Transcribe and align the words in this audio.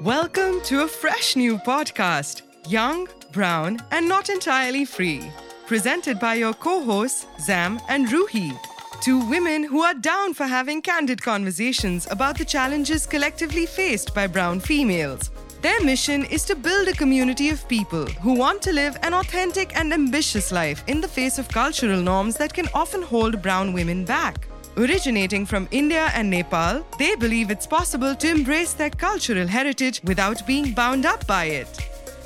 Welcome 0.00 0.62
to 0.62 0.84
a 0.84 0.88
fresh 0.88 1.36
new 1.36 1.58
podcast, 1.58 2.40
Young, 2.66 3.06
Brown, 3.32 3.78
and 3.90 4.08
Not 4.08 4.30
Entirely 4.30 4.86
Free, 4.86 5.30
presented 5.66 6.18
by 6.18 6.36
your 6.36 6.54
co 6.54 6.82
hosts, 6.82 7.26
Zam 7.38 7.78
and 7.86 8.06
Ruhi. 8.06 8.58
Two 9.02 9.18
women 9.28 9.62
who 9.62 9.82
are 9.82 9.92
down 9.92 10.32
for 10.32 10.44
having 10.44 10.80
candid 10.80 11.20
conversations 11.20 12.08
about 12.10 12.38
the 12.38 12.46
challenges 12.46 13.04
collectively 13.04 13.66
faced 13.66 14.14
by 14.14 14.26
brown 14.26 14.58
females. 14.58 15.30
Their 15.60 15.82
mission 15.82 16.24
is 16.24 16.46
to 16.46 16.56
build 16.56 16.88
a 16.88 16.94
community 16.94 17.50
of 17.50 17.68
people 17.68 18.06
who 18.06 18.32
want 18.32 18.62
to 18.62 18.72
live 18.72 18.96
an 19.02 19.12
authentic 19.12 19.76
and 19.76 19.92
ambitious 19.92 20.50
life 20.50 20.82
in 20.86 21.02
the 21.02 21.08
face 21.08 21.38
of 21.38 21.46
cultural 21.50 22.00
norms 22.00 22.36
that 22.36 22.54
can 22.54 22.70
often 22.72 23.02
hold 23.02 23.42
brown 23.42 23.74
women 23.74 24.06
back. 24.06 24.49
Originating 24.80 25.44
from 25.44 25.68
India 25.72 26.10
and 26.14 26.30
Nepal, 26.30 26.86
they 26.98 27.14
believe 27.14 27.50
it's 27.50 27.66
possible 27.66 28.14
to 28.14 28.30
embrace 28.30 28.72
their 28.72 28.88
cultural 28.88 29.46
heritage 29.46 30.00
without 30.04 30.46
being 30.46 30.72
bound 30.72 31.04
up 31.04 31.26
by 31.26 31.44
it. 31.44 31.68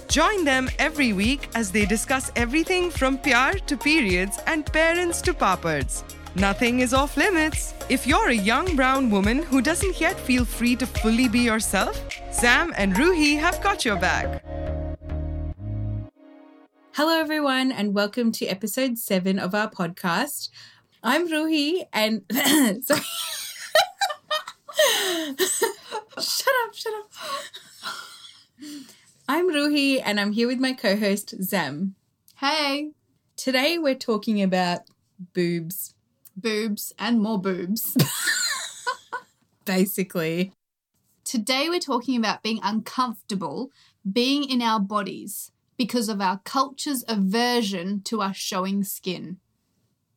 Join 0.07 0.45
them 0.45 0.71
every 0.79 1.13
week 1.13 1.49
as 1.57 1.73
they 1.73 1.85
discuss 1.85 2.31
everything 2.37 2.93
from 2.93 3.19
pyar 3.19 3.55
to 3.67 3.77
periods 3.77 4.39
and 4.47 4.65
parents 4.73 5.21
to 5.23 5.35
papads. 5.35 6.05
Nothing 6.37 6.79
is 6.79 6.95
off 6.95 7.17
limits. 7.17 7.75
If 7.89 8.07
you're 8.07 8.29
a 8.29 8.43
young 8.53 8.77
brown 8.77 9.11
woman 9.11 9.43
who 9.43 9.61
doesn't 9.61 10.01
yet 10.01 10.17
feel 10.21 10.45
free 10.45 10.77
to 10.77 10.87
fully 10.87 11.27
be 11.27 11.41
yourself, 11.41 12.01
Zam 12.33 12.73
and 12.77 12.95
Ruhi 12.95 13.37
have 13.37 13.61
got 13.63 13.85
your 13.85 13.97
back. 13.97 14.45
Hello, 16.93 17.19
everyone, 17.19 17.73
and 17.73 17.93
welcome 17.93 18.31
to 18.31 18.47
episode 18.47 18.99
seven 18.99 19.41
of 19.41 19.53
our 19.57 19.69
podcast. 19.69 20.51
I'm 21.07 21.29
Ruhi, 21.29 21.87
and 21.93 22.23
sorry. 22.83 23.01
shut 26.19 26.55
up, 26.65 26.75
shut 26.75 26.93
up. 26.95 27.13
I'm 29.29 29.51
Ruhi, 29.51 30.01
and 30.03 30.19
I'm 30.19 30.33
here 30.33 30.49
with 30.49 30.59
my 30.59 30.73
co 30.73 30.97
host, 30.97 31.35
Zam. 31.43 31.95
Hey, 32.37 32.93
Today, 33.37 33.77
we're 33.79 33.97
talking 33.97 34.41
about 34.41 34.83
boobs, 35.35 35.95
boobs 36.37 36.95
and 36.99 37.21
more 37.21 37.39
boobs. 37.39 37.97
basically. 39.65 40.53
Today 41.25 41.69
we're 41.69 41.81
talking 41.81 42.17
about 42.17 42.43
being 42.43 42.61
uncomfortable 42.63 43.71
being 44.11 44.45
in 44.45 44.63
our 44.63 44.79
bodies 44.81 45.51
because 45.77 46.09
of 46.09 46.21
our 46.21 46.41
culture's 46.45 47.05
aversion 47.09 48.01
to 48.03 48.23
us 48.23 48.37
showing 48.37 48.85
skin. 48.85 49.39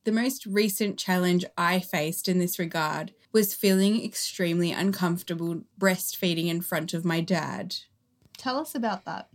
The 0.08 0.14
most 0.14 0.46
recent 0.46 0.98
challenge 0.98 1.44
I 1.58 1.82
faced 1.82 2.30
in 2.30 2.40
this 2.40 2.58
regard 2.58 3.12
was 3.34 3.54
feeling 3.54 4.06
extremely 4.06 4.72
uncomfortable 4.72 5.64
breastfeeding 5.78 6.48
in 6.48 6.62
front 6.62 6.94
of 6.94 7.04
my 7.04 7.20
dad. 7.20 7.76
Tell 8.38 8.58
us 8.58 8.74
about 8.74 9.04
that. 9.04 9.28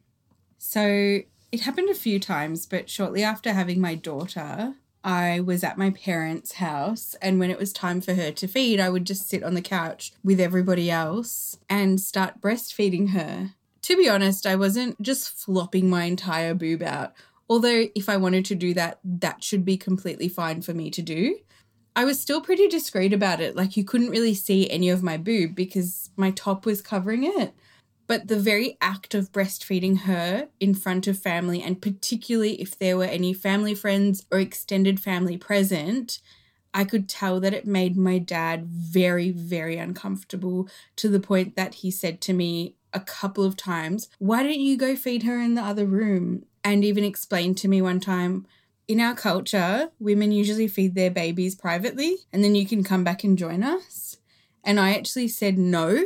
So 0.56 1.18
it 1.52 1.60
happened 1.60 1.90
a 1.90 1.94
few 1.94 2.18
times, 2.18 2.64
but 2.64 2.88
shortly 2.88 3.22
after 3.22 3.52
having 3.52 3.82
my 3.82 3.94
daughter, 3.94 4.76
I 5.04 5.40
was 5.40 5.62
at 5.62 5.76
my 5.76 5.90
parents' 5.90 6.52
house. 6.52 7.16
And 7.20 7.38
when 7.38 7.50
it 7.50 7.58
was 7.58 7.74
time 7.74 8.00
for 8.00 8.14
her 8.14 8.30
to 8.30 8.48
feed, 8.48 8.80
I 8.80 8.88
would 8.88 9.04
just 9.04 9.28
sit 9.28 9.42
on 9.42 9.52
the 9.52 9.60
couch 9.60 10.14
with 10.24 10.40
everybody 10.40 10.90
else 10.90 11.58
and 11.68 12.00
start 12.00 12.40
breastfeeding 12.40 13.10
her. 13.10 13.50
To 13.82 13.96
be 13.96 14.08
honest, 14.08 14.46
I 14.46 14.56
wasn't 14.56 15.02
just 15.02 15.28
flopping 15.28 15.90
my 15.90 16.04
entire 16.04 16.54
boob 16.54 16.82
out. 16.82 17.12
Although, 17.52 17.88
if 17.94 18.08
I 18.08 18.16
wanted 18.16 18.46
to 18.46 18.54
do 18.54 18.72
that, 18.72 18.98
that 19.04 19.44
should 19.44 19.62
be 19.62 19.76
completely 19.76 20.26
fine 20.26 20.62
for 20.62 20.72
me 20.72 20.90
to 20.90 21.02
do. 21.02 21.36
I 21.94 22.06
was 22.06 22.18
still 22.18 22.40
pretty 22.40 22.66
discreet 22.66 23.12
about 23.12 23.42
it. 23.42 23.54
Like, 23.54 23.76
you 23.76 23.84
couldn't 23.84 24.08
really 24.08 24.32
see 24.32 24.70
any 24.70 24.88
of 24.88 25.02
my 25.02 25.18
boob 25.18 25.54
because 25.54 26.08
my 26.16 26.30
top 26.30 26.64
was 26.64 26.80
covering 26.80 27.24
it. 27.24 27.52
But 28.06 28.28
the 28.28 28.40
very 28.40 28.78
act 28.80 29.14
of 29.14 29.32
breastfeeding 29.32 30.04
her 30.04 30.48
in 30.60 30.74
front 30.74 31.06
of 31.06 31.18
family, 31.18 31.62
and 31.62 31.82
particularly 31.82 32.54
if 32.54 32.78
there 32.78 32.96
were 32.96 33.04
any 33.04 33.34
family 33.34 33.74
friends 33.74 34.24
or 34.32 34.38
extended 34.38 34.98
family 34.98 35.36
present, 35.36 36.22
I 36.72 36.84
could 36.84 37.06
tell 37.06 37.38
that 37.40 37.52
it 37.52 37.66
made 37.66 37.98
my 37.98 38.16
dad 38.16 38.64
very, 38.64 39.30
very 39.30 39.76
uncomfortable 39.76 40.70
to 40.96 41.10
the 41.10 41.20
point 41.20 41.56
that 41.56 41.74
he 41.74 41.90
said 41.90 42.22
to 42.22 42.32
me 42.32 42.76
a 42.94 43.00
couple 43.00 43.44
of 43.44 43.58
times, 43.58 44.08
Why 44.18 44.42
don't 44.42 44.58
you 44.58 44.78
go 44.78 44.96
feed 44.96 45.24
her 45.24 45.38
in 45.38 45.54
the 45.54 45.62
other 45.62 45.84
room? 45.84 46.46
And 46.64 46.84
even 46.84 47.04
explained 47.04 47.58
to 47.58 47.68
me 47.68 47.82
one 47.82 48.00
time, 48.00 48.46
in 48.88 49.00
our 49.00 49.14
culture, 49.14 49.90
women 49.98 50.32
usually 50.32 50.68
feed 50.68 50.94
their 50.94 51.10
babies 51.10 51.54
privately 51.54 52.18
and 52.32 52.42
then 52.42 52.54
you 52.54 52.66
can 52.66 52.84
come 52.84 53.04
back 53.04 53.24
and 53.24 53.38
join 53.38 53.62
us. 53.62 54.18
And 54.64 54.78
I 54.78 54.94
actually 54.94 55.28
said 55.28 55.58
no 55.58 56.04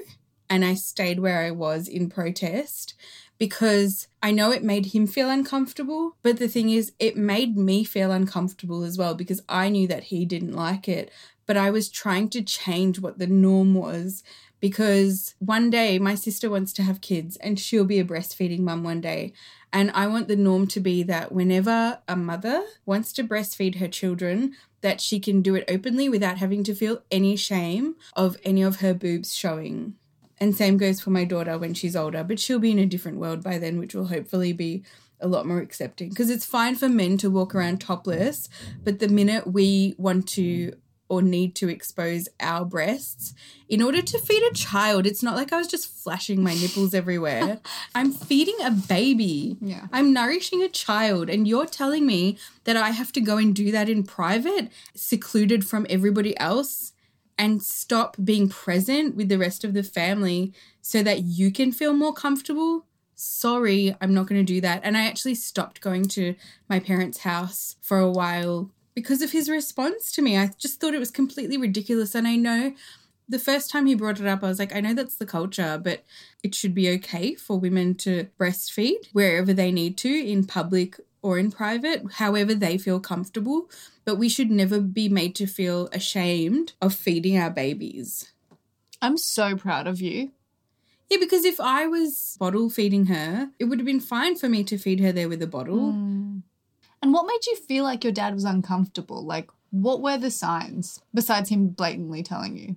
and 0.49 0.65
I 0.65 0.75
stayed 0.75 1.21
where 1.21 1.41
I 1.41 1.51
was 1.51 1.89
in 1.89 2.09
protest 2.09 2.95
because 3.39 4.09
I 4.23 4.31
know 4.31 4.51
it 4.51 4.63
made 4.63 4.87
him 4.87 5.07
feel 5.07 5.29
uncomfortable. 5.29 6.17
But 6.23 6.39
the 6.39 6.49
thing 6.49 6.71
is, 6.71 6.93
it 6.99 7.17
made 7.17 7.57
me 7.57 7.85
feel 7.85 8.11
uncomfortable 8.11 8.83
as 8.83 8.97
well 8.97 9.15
because 9.15 9.43
I 9.49 9.69
knew 9.69 9.87
that 9.89 10.05
he 10.05 10.25
didn't 10.25 10.53
like 10.55 10.89
it. 10.89 11.11
But 11.45 11.57
I 11.57 11.71
was 11.71 11.89
trying 11.89 12.29
to 12.31 12.43
change 12.43 12.99
what 12.99 13.19
the 13.19 13.27
norm 13.27 13.75
was 13.75 14.23
because 14.67 15.37
one 15.39 15.71
day 15.71 15.97
my 15.97 16.17
sister 16.17 16.51
wants 16.51 16.73
to 16.73 16.83
have 16.83 17.01
kids 17.01 17.37
and 17.37 17.57
she'll 17.57 17.85
be 17.85 18.01
a 18.01 18.05
breastfeeding 18.05 18.59
mum 18.59 18.83
one 18.83 19.01
day. 19.01 19.33
And 19.73 19.93
I 19.95 20.09
want 20.09 20.27
the 20.27 20.35
norm 20.35 20.67
to 20.69 20.81
be 20.81 21.05
that 21.05 21.31
whenever 21.31 22.01
a 22.09 22.17
mother 22.17 22.65
wants 22.85 23.13
to 23.13 23.23
breastfeed 23.23 23.77
her 23.77 23.87
children, 23.87 24.57
that 24.81 25.01
she 25.01 25.21
can 25.21 25.41
do 25.41 25.55
it 25.55 25.63
openly 25.69 26.09
without 26.09 26.39
having 26.39 26.65
to 26.65 26.75
feel 26.75 27.03
any 27.13 27.37
shame 27.37 27.95
of 28.17 28.39
any 28.43 28.61
of 28.61 28.81
her 28.81 28.93
boobs 28.93 29.37
showing. 29.37 29.95
And 30.39 30.57
same 30.57 30.79
goes 30.79 31.01
for 31.01 31.11
my 31.11 31.25
daughter 31.25 31.57
when 31.59 31.73
she's 31.73 31.95
older, 31.95 32.25
but 32.25 32.41
she'll 32.41 32.59
be 32.59 32.73
in 32.73 32.81
a 32.81 32.87
different 32.87 33.19
world 33.19 33.45
by 33.45 33.59
then, 33.59 33.79
which 33.79 33.95
will 33.95 34.07
hopefully 34.07 34.53
be 34.53 34.83
a 35.21 35.29
lot 35.29 35.47
more 35.47 35.61
accepting. 35.61 36.09
Because 36.09 36.29
it's 36.29 36.45
fine 36.45 36.75
for 36.75 36.89
men 36.89 37.19
to 37.19 37.31
walk 37.31 37.55
around 37.55 37.81
topless, 37.81 38.49
but 38.83 38.99
the 38.99 39.09
minute 39.09 39.47
we 39.47 39.95
want 39.97 40.27
to 40.31 40.73
or 41.09 41.23
need 41.23 41.55
to 41.57 41.69
expose 41.69 42.29
our 42.41 42.65
breasts 42.65 43.35
in 43.69 43.83
order 43.83 44.01
to 44.01 44.19
feed 44.19 44.43
a 44.45 44.55
child, 44.55 45.07
it's 45.07 45.23
not 45.23 45.35
like 45.35 45.53
I 45.53 45.59
was 45.59 45.67
just 45.67 45.89
flashing 45.89 46.43
my 46.43 46.55
nipples 46.55 46.95
everywhere. 46.95 47.59
I'm 47.95 48.13
feeding 48.13 48.57
a 48.63 48.71
baby. 48.71 49.57
Yeah. 49.61 49.87
I'm 49.93 50.13
nourishing 50.13 50.63
a 50.63 50.69
child, 50.69 51.29
and 51.29 51.49
you're 51.49 51.67
telling 51.67 52.07
me 52.07 52.39
that 52.65 52.77
I 52.77 52.91
have 52.91 53.13
to 53.13 53.21
go 53.21 53.39
and 53.39 53.55
do 53.55 53.73
that 53.73 53.89
in 53.89 54.05
private, 54.05 54.71
secluded 54.95 55.67
from 55.67 55.87
everybody 55.91 56.39
else 56.39 56.93
and 57.39 57.63
stop 57.63 58.17
being 58.23 58.49
present 58.49 59.17
with 59.17 59.29
the 59.29 59.39
rest 59.39 59.65
of 59.65 59.75
the 59.75 59.83
family 59.83 60.55
so 60.81 61.03
that 61.03 61.23
you 61.25 61.51
can 61.51 61.73
feel 61.73 61.93
more 61.93 62.15
comfortable. 62.15 62.87
Sorry, 63.15 63.97
I'm 64.01 64.15
not 64.15 64.27
going 64.27 64.45
to 64.45 64.53
do 64.53 64.61
that. 64.61 64.81
And 64.85 64.97
I 64.97 65.07
actually 65.07 65.35
stopped 65.35 65.81
going 65.81 66.05
to 66.09 66.35
my 66.69 66.79
parents' 66.79 67.19
house 67.19 67.77
for 67.83 67.99
a 67.99 68.11
while 68.11 68.71
because 68.97 69.21
of 69.21 69.31
his 69.31 69.49
response 69.49 70.11
to 70.11 70.23
me. 70.23 70.37
I 70.37 70.51
just 70.59 70.81
thought 70.81 70.95
it 70.95 70.99
was 70.99 71.11
completely 71.13 71.59
ridiculous. 71.59 72.15
And 72.15 72.27
I 72.27 72.35
know 72.35 72.75
the 73.29 73.39
first 73.39 73.71
time 73.71 73.87
he 73.87 73.95
brought 73.95 74.19
it 74.19 74.27
up, 74.27 74.43
I 74.43 74.49
was 74.49 74.59
like, 74.59 74.75
I 74.75 74.81
know 74.81 74.95
that's 74.95 75.17
the 75.17 75.27
culture, 75.27 75.79
but 75.81 76.03
it 76.43 76.55
should 76.55 76.75
be 76.75 76.89
okay 76.95 77.35
for 77.35 77.61
women 77.61 77.95
to 77.97 78.29
breastfeed 78.41 79.07
wherever 79.13 79.53
they 79.53 79.71
need 79.71 79.99
to 79.99 80.09
in 80.09 80.47
public 80.47 80.99
or 81.21 81.39
in 81.39 81.51
private, 81.51 82.05
however 82.15 82.55
they 82.55 82.79
feel 82.79 82.99
comfortable. 82.99 83.69
But 84.07 84.17
we 84.17 84.31
should 84.31 84.51
never 84.51 84.81
be 84.81 85.11
made 85.11 85.35
to 85.37 85.47
feel 85.47 85.89
ashamed 85.93 86.73
of 86.81 86.95
feeding 86.95 87.37
our 87.37 87.51
babies. 87.51 88.33
I'm 89.03 89.19
so 89.19 89.57
proud 89.57 89.87
of 89.87 90.01
you. 90.01 90.31
Yeah, 91.11 91.19
because 91.21 91.45
if 91.45 91.61
I 91.61 91.87
was 91.87 92.37
bottle 92.41 92.71
feeding 92.71 93.07
her, 93.07 93.51
it 93.59 93.65
would 93.65 93.79
have 93.79 93.87
been 93.87 94.01
fine 94.01 94.37
for 94.37 94.49
me 94.49 94.65
to 94.65 94.79
feed 94.79 95.01
her 95.01 95.13
there 95.13 95.29
with 95.29 95.43
a 95.43 95.47
bottle. 95.47 95.93
Mm. 95.93 96.43
And 97.07 97.13
what 97.13 97.29
made 97.29 97.47
you 97.47 97.55
feel 97.55 97.85
like 97.85 98.03
your 98.03 98.13
dad 98.13 98.35
was 98.35 98.43
uncomfortable? 98.43 99.25
Like, 99.25 99.49
what 99.71 100.03
were 100.03 100.19
the 100.19 100.29
signs 100.29 101.01
besides 101.15 101.51
him 101.51 101.69
blatantly 101.69 102.25
telling 102.25 102.57
you? 102.57 102.75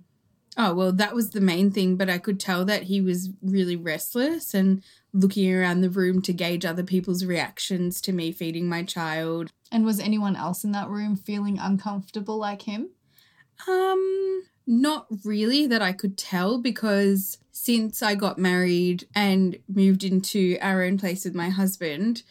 Oh, 0.55 0.71
well, 0.75 0.91
that 0.91 1.15
was 1.15 1.31
the 1.31 1.41
main 1.41 1.71
thing, 1.71 1.95
but 1.95 2.11
I 2.11 2.19
could 2.19 2.39
tell 2.39 2.63
that 2.65 2.83
he 2.83 3.01
was 3.01 3.31
really 3.41 3.75
restless 3.75 4.53
and 4.53 4.83
looking 5.13 5.51
around 5.51 5.81
the 5.81 5.89
room 5.89 6.21
to 6.21 6.31
gauge 6.31 6.63
other 6.63 6.83
people's 6.83 7.25
reactions 7.25 7.99
to 8.01 8.13
me 8.13 8.31
feeding 8.31 8.69
my 8.69 8.83
child. 8.83 9.51
And 9.71 9.83
was 9.83 9.99
anyone 9.99 10.35
else 10.35 10.63
in 10.63 10.73
that 10.73 10.89
room 10.89 11.15
feeling 11.15 11.57
uncomfortable 11.57 12.37
like 12.37 12.61
him? 12.61 12.91
Um, 13.67 14.43
not 14.67 15.07
really 15.25 15.65
that 15.65 15.81
I 15.81 15.91
could 15.91 16.19
tell 16.19 16.59
because 16.59 17.39
since 17.51 18.03
I 18.03 18.13
got 18.13 18.37
married 18.37 19.07
and 19.15 19.57
moved 19.67 20.03
into 20.03 20.59
our 20.61 20.83
own 20.83 20.99
place 20.99 21.25
with 21.25 21.33
my 21.33 21.49
husband, 21.49 22.21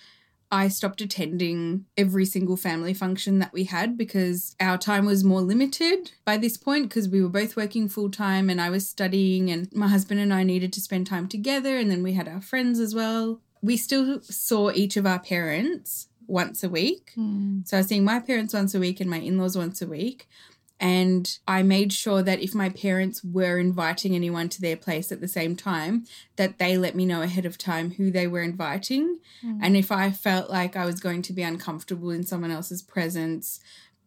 I 0.51 0.69
stopped 0.69 1.01
attending 1.01 1.85
every 1.97 2.25
single 2.25 2.57
family 2.57 2.95
function 2.95 3.39
that 3.41 3.53
we 3.53 3.65
had 3.65 3.99
because 3.99 4.57
our 4.61 4.79
time 4.79 5.05
was 5.05 5.23
more 5.23 5.43
limited 5.43 6.13
by 6.25 6.39
this 6.39 6.57
point 6.57 6.89
because 6.89 7.09
we 7.09 7.23
were 7.23 7.29
both 7.29 7.57
working 7.57 7.89
full 7.89 8.11
time 8.11 8.49
and 8.49 8.61
I 8.61 8.71
was 8.71 8.89
studying 8.89 9.51
and 9.51 9.71
my 9.75 9.89
husband 9.89 10.21
and 10.21 10.33
I 10.33 10.45
needed 10.45 10.73
to 10.75 10.81
spend 10.81 11.07
time 11.07 11.29
together 11.29 11.77
and 11.77 11.91
then 11.91 12.03
we 12.03 12.15
had 12.15 12.29
our 12.29 12.41
friends 12.41 12.81
as 12.81 12.95
well. 12.95 13.41
We 13.61 13.77
still 13.77 14.23
saw 14.23 14.71
each 14.71 14.97
of 14.97 15.05
our 15.05 15.19
parents 15.19 16.09
once 16.27 16.63
a 16.63 16.69
week. 16.69 17.13
Hmm. 17.15 17.61
So 17.65 17.77
I 17.77 17.81
was 17.81 17.89
seeing 17.89 18.05
my 18.05 18.21
parents 18.21 18.55
once 18.55 18.75
a 18.75 18.81
week 18.81 19.01
and 19.01 19.11
my 19.11 19.19
in 19.19 19.39
laws 19.39 19.57
once 19.57 19.83
a 19.83 19.87
week. 19.87 20.29
And 20.81 21.39
I 21.49 21.63
made 21.63 21.93
sure 21.93 22.23
that 22.23 22.41
if 22.41 22.55
my 22.55 22.69
parents 22.69 23.25
were 23.25 23.59
inviting 23.59 24.15
anyone 24.15 24.49
to 24.51 24.61
their 24.61 24.77
place 24.77 25.11
at 25.11 25.21
the 25.21 25.27
same 25.27 25.57
time, 25.57 26.05
that 26.37 26.59
they 26.59 26.79
let 26.79 26.95
me 26.95 27.05
know 27.05 27.23
ahead 27.23 27.45
of 27.45 27.59
time 27.59 27.93
who 27.93 28.11
they 28.11 28.29
were 28.29 28.43
inviting. 28.43 29.19
Mm. 29.45 29.59
And 29.61 29.77
if 29.77 29.91
I 29.91 30.11
felt 30.11 30.51
like 30.51 30.77
I 30.77 30.87
was 30.87 31.01
going 31.01 31.23
to 31.23 31.33
be 31.33 31.43
uncomfortable 31.43 32.11
in 32.11 32.25
someone 32.25 32.53
else's 32.53 32.83
presence 32.83 33.59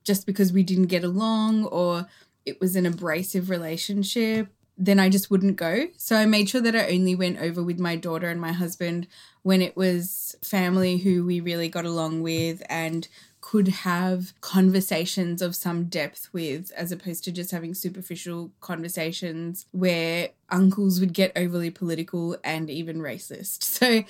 just 0.04 0.26
because 0.26 0.54
we 0.54 0.64
didn't 0.64 0.88
get 0.88 1.04
along 1.04 1.66
or 1.66 2.08
it 2.46 2.60
was 2.62 2.76
an 2.76 2.86
abrasive 2.86 3.50
relationship, 3.50 4.48
then 4.78 5.00
I 5.00 5.10
just 5.10 5.30
wouldn't 5.30 5.58
go. 5.58 5.88
So 5.98 6.16
I 6.16 6.26
made 6.26 6.50
sure 6.50 6.62
that 6.62 6.76
I 6.76 6.88
only 6.88 7.16
went 7.16 7.40
over 7.40 7.62
with 7.62 7.80
my 7.80 7.96
daughter 7.96 8.30
and 8.30 8.42
my 8.42 8.54
husband 8.54 9.08
when 9.44 9.62
it 9.62 9.76
was 9.76 10.36
family 10.44 10.98
who 10.98 11.26
we 11.26 11.40
really 11.40 11.70
got 11.70 11.86
along 11.86 12.22
with 12.22 12.64
and 12.70 13.08
could 13.52 13.68
have 13.68 14.32
conversations 14.40 15.42
of 15.42 15.58
some 15.58 15.84
depth 15.86 16.30
with, 16.32 16.72
as 16.72 16.90
opposed 16.90 17.22
to 17.22 17.34
just 17.34 17.52
having 17.52 17.74
superficial 17.74 18.50
conversations 18.62 19.66
where 19.72 20.30
uncles 20.50 21.02
would 21.02 21.12
get 21.12 21.34
overly 21.36 21.70
political 21.70 22.38
and 22.46 22.70
even 22.70 22.98
racist. 23.00 23.60
So, 23.82 24.04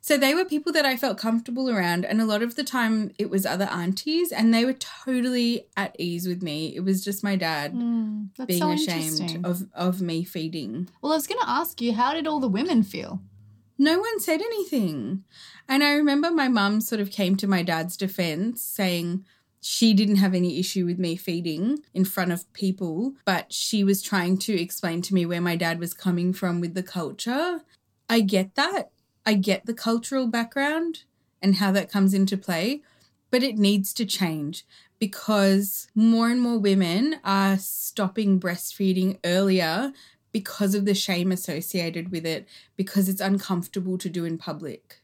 so 0.00 0.16
they 0.18 0.34
were 0.34 0.44
people 0.44 0.72
that 0.72 0.84
I 0.86 0.96
felt 0.96 1.18
comfortable 1.18 1.70
around, 1.70 2.04
and 2.04 2.20
a 2.20 2.24
lot 2.24 2.42
of 2.42 2.56
the 2.56 2.64
time 2.64 3.12
it 3.18 3.30
was 3.30 3.44
other 3.46 3.66
aunties, 3.66 4.32
and 4.32 4.52
they 4.52 4.64
were 4.64 4.78
totally 5.04 5.66
at 5.76 5.94
ease 5.98 6.26
with 6.26 6.42
me. 6.42 6.74
It 6.74 6.80
was 6.80 7.04
just 7.04 7.22
my 7.22 7.36
dad 7.36 7.74
Mm, 7.74 8.30
being 8.46 8.60
so 8.60 8.70
ashamed 8.70 9.44
of 9.44 9.68
of 9.74 10.00
me 10.02 10.24
feeding. 10.24 10.88
Well, 11.00 11.12
I 11.12 11.16
was 11.16 11.26
going 11.26 11.40
to 11.40 11.48
ask 11.48 11.80
you, 11.80 11.92
how 11.92 12.12
did 12.14 12.26
all 12.26 12.40
the 12.40 12.48
women 12.48 12.82
feel? 12.82 13.20
No 13.80 13.98
one 13.98 14.20
said 14.20 14.42
anything. 14.42 15.24
And 15.66 15.82
I 15.82 15.92
remember 15.92 16.30
my 16.30 16.48
mum 16.48 16.82
sort 16.82 17.00
of 17.00 17.10
came 17.10 17.34
to 17.36 17.46
my 17.46 17.62
dad's 17.62 17.96
defense 17.96 18.60
saying 18.60 19.24
she 19.58 19.94
didn't 19.94 20.16
have 20.16 20.34
any 20.34 20.58
issue 20.58 20.84
with 20.84 20.98
me 20.98 21.16
feeding 21.16 21.78
in 21.94 22.04
front 22.04 22.30
of 22.30 22.52
people, 22.52 23.14
but 23.24 23.54
she 23.54 23.82
was 23.82 24.02
trying 24.02 24.36
to 24.40 24.60
explain 24.60 25.00
to 25.00 25.14
me 25.14 25.24
where 25.24 25.40
my 25.40 25.56
dad 25.56 25.78
was 25.78 25.94
coming 25.94 26.34
from 26.34 26.60
with 26.60 26.74
the 26.74 26.82
culture. 26.82 27.62
I 28.06 28.20
get 28.20 28.54
that. 28.54 28.90
I 29.24 29.32
get 29.32 29.64
the 29.64 29.72
cultural 29.72 30.26
background 30.26 31.04
and 31.40 31.54
how 31.54 31.72
that 31.72 31.90
comes 31.90 32.12
into 32.12 32.36
play, 32.36 32.82
but 33.30 33.42
it 33.42 33.56
needs 33.56 33.94
to 33.94 34.04
change 34.04 34.66
because 34.98 35.88
more 35.94 36.28
and 36.28 36.42
more 36.42 36.58
women 36.58 37.16
are 37.24 37.56
stopping 37.56 38.38
breastfeeding 38.38 39.18
earlier 39.24 39.94
because 40.32 40.74
of 40.74 40.84
the 40.84 40.94
shame 40.94 41.32
associated 41.32 42.10
with 42.10 42.24
it, 42.26 42.46
because 42.76 43.08
it's 43.08 43.20
uncomfortable 43.20 43.98
to 43.98 44.08
do 44.08 44.24
in 44.24 44.38
public. 44.38 45.00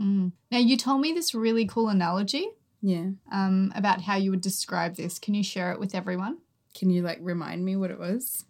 Mm. 0.00 0.32
Now, 0.50 0.58
you 0.58 0.76
told 0.76 1.00
me 1.00 1.12
this 1.12 1.34
really 1.34 1.66
cool 1.66 1.88
analogy 1.88 2.48
Yeah. 2.82 3.10
um, 3.32 3.72
about 3.74 4.02
how 4.02 4.16
you 4.16 4.30
would 4.30 4.42
describe 4.42 4.96
this. 4.96 5.18
Can 5.18 5.34
you 5.34 5.42
share 5.42 5.72
it 5.72 5.80
with 5.80 5.94
everyone? 5.94 6.38
Can 6.74 6.90
you 6.90 7.02
like 7.02 7.18
remind 7.22 7.64
me 7.64 7.76
what 7.76 7.90
it 7.90 7.98
was? 7.98 8.44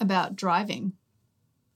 About 0.00 0.34
driving. 0.36 0.92